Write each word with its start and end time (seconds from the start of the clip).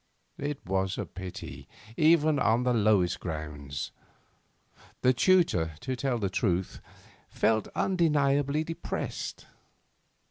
It 0.39 0.65
was 0.65 0.97
a 0.97 1.05
pity, 1.05 1.67
even 1.95 2.39
on 2.39 2.63
the 2.63 2.73
lowest 2.73 3.19
grounds. 3.19 3.91
The 5.01 5.13
tutor, 5.13 5.75
truth 5.79 5.79
to 5.79 5.95
tell, 5.95 6.63
felt 7.29 7.67
undeniably 7.75 8.63
depressed. 8.63 9.45